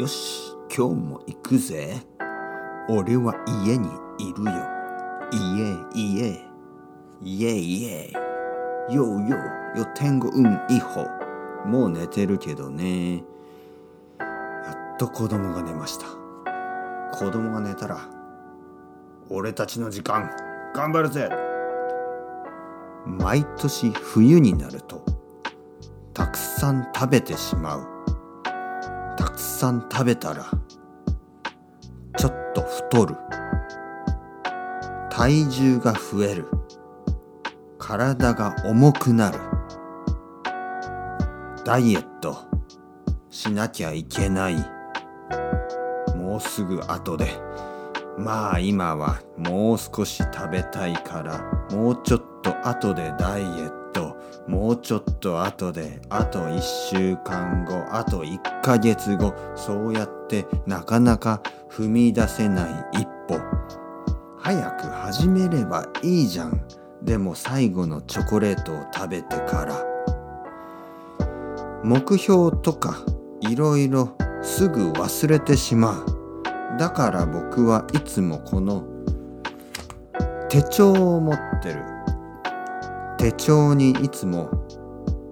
[0.00, 1.94] よし今日も行くぜ。
[2.88, 3.34] 俺は
[3.66, 3.86] 家に
[4.18, 4.50] いるよ。
[5.30, 6.40] 家家。
[7.20, 8.10] 家家
[8.88, 9.36] ようよ
[9.74, 9.78] う。
[9.78, 11.06] よ天狗うんいほ
[11.66, 13.16] もう寝てるけどね。
[14.18, 16.06] やっと子供が寝ました。
[17.12, 17.98] 子供が寝たら
[19.28, 20.30] 俺たちの時間
[20.74, 21.28] 頑張るぜ。
[23.04, 25.04] 毎年冬になると
[26.14, 27.99] たくさん食べてしまう。
[29.20, 30.46] たくさん食べたら
[32.16, 33.14] ちょっと太る。
[35.10, 36.46] 体重が増える。
[37.78, 39.38] 体が重くなる。
[41.66, 42.38] ダイエット
[43.28, 44.56] しなきゃいけない。
[46.16, 47.26] もうすぐ後で。
[48.20, 63.40] まあ今はもう少し食べたいからもうちょっと後でダイエットもうちょっと後であと1週間後あと1ヶ月後そうやってなかなか踏み出せない一歩。
[64.38, 66.60] 早く始めればいいじゃん。
[67.02, 69.84] でも最後のチョコレートを食べてから。
[71.82, 72.96] 目標とか
[73.40, 76.19] いろいろすぐ忘れてしまう。
[76.80, 78.86] だから僕はいつもこの
[80.48, 81.84] 手帳を持ってる。
[83.18, 84.48] 手帳にいつも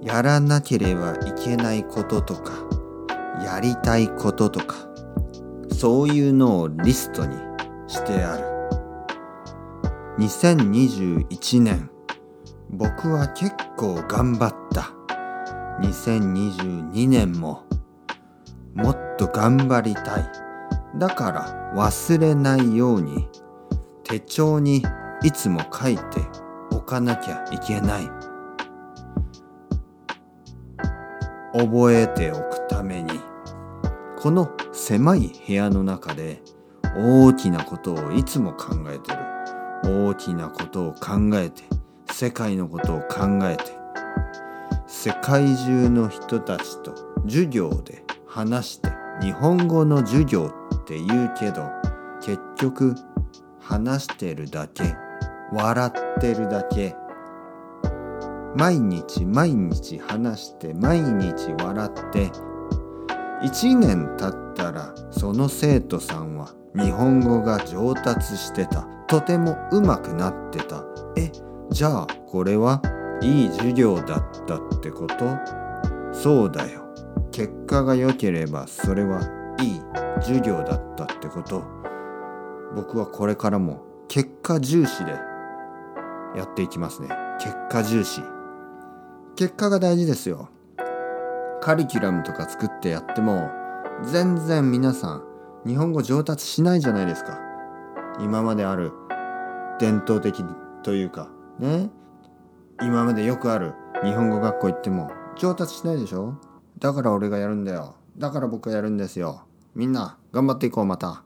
[0.00, 2.54] やらなければいけないこととか
[3.44, 4.88] やりたいこととか
[5.70, 7.36] そういうのをリストに
[7.88, 8.44] してある。
[10.20, 11.90] 2021年
[12.70, 14.94] 僕は結構頑張った。
[15.82, 17.64] 2022年も
[18.72, 20.43] もっと頑張りたい。
[20.98, 23.28] だから忘れないように
[24.04, 24.82] 手帳に
[25.22, 26.02] いつも書いて
[26.70, 28.10] おかなきゃいけない。
[31.52, 33.20] 覚えておくために。
[34.18, 36.42] この狭い部屋の中で
[36.96, 39.18] 大きなことをいつも考えてる。
[40.08, 41.62] 大きなことを考えて
[42.12, 43.84] 世界のことを考えて。
[44.86, 48.90] 世界中の人たちと授業で話して
[49.20, 51.70] 日本語の授業って言うけど
[52.20, 52.94] 結局
[53.60, 54.96] 話してるだけ
[55.52, 56.96] 笑ってるだけ。
[58.56, 62.30] 毎日毎日話して毎日笑って。
[63.42, 68.82] 1年経ったらその生徒さんは日本語が上達してた。
[69.06, 70.84] とても上手くなってた。
[71.16, 71.30] え
[71.70, 72.80] じゃあこれは
[73.20, 75.36] いい授業だったってこと？
[76.12, 76.83] そうだよ。
[77.34, 79.20] 結果が良ければそれは
[79.60, 79.80] いい
[80.22, 81.64] 授業だったってこと。
[82.76, 85.10] 僕はこれからも結果重視で
[86.36, 87.08] やっていきますね。
[87.40, 88.20] 結果重視。
[89.34, 90.48] 結果が大事ですよ。
[91.60, 93.50] カリキュラムとか作ってやっても
[94.04, 95.24] 全然皆さん
[95.66, 97.40] 日本語上達しないじゃないですか。
[98.20, 98.92] 今まである
[99.80, 100.44] 伝統的
[100.84, 101.90] というかね。
[102.80, 103.74] 今までよくある
[104.04, 106.34] 日本語学校行っても上達しないでしょ。
[106.84, 111.22] だから俺がやるんだよだから僕がやるんですよみんな頑張っていこうまた。